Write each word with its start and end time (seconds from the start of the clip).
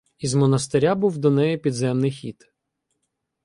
Із 0.17 0.33
монастиря 0.33 0.95
був 0.95 1.17
до 1.17 1.31
неї 1.31 1.57
підземний 1.57 2.11
хід. 2.11 2.51